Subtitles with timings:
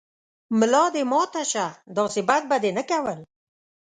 [0.59, 1.65] ملا دې ماته شۀ،
[1.97, 3.19] داسې بد به دې نه کول